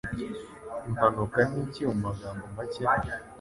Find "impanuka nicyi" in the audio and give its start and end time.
0.87-1.81